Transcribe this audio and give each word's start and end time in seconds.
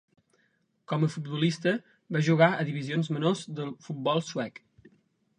Com 0.91 1.03
a 1.07 1.09
futbolista, 1.15 1.73
va 2.17 2.21
jugar 2.27 2.47
a 2.61 2.65
divisions 2.69 3.11
menors 3.17 3.43
del 3.59 3.69
futbol 3.89 4.23
suec. 4.31 4.59